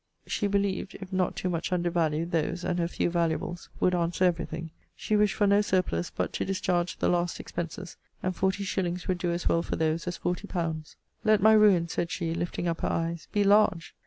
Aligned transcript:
She 0.25 0.47
believed, 0.47 0.97
if 0.99 1.13
not 1.13 1.35
too 1.35 1.47
much 1.47 1.71
undervalued, 1.71 2.31
those, 2.31 2.63
and 2.63 2.79
her 2.79 2.87
few 2.87 3.11
valuables, 3.11 3.69
would 3.79 3.93
answer 3.93 4.23
every 4.23 4.45
thing. 4.45 4.71
She 4.95 5.15
wished 5.15 5.35
for 5.35 5.45
no 5.45 5.61
surplus 5.61 6.09
but 6.09 6.33
to 6.33 6.43
discharge 6.43 6.97
the 6.97 7.07
last 7.07 7.39
expenses; 7.39 7.97
and 8.23 8.35
forty 8.35 8.63
shillings 8.63 9.07
would 9.07 9.19
do 9.19 9.31
as 9.31 9.47
well 9.47 9.61
for 9.61 9.75
those 9.75 10.07
as 10.07 10.17
forty 10.17 10.47
pounds. 10.47 10.95
'Let 11.23 11.39
my 11.39 11.53
ruin, 11.53 11.87
said 11.87 12.09
she, 12.09 12.33
lifting 12.33 12.67
up 12.67 12.81
her 12.81 12.89
eyes, 12.91 13.27
be 13.31 13.43
LARGE! 13.43 13.93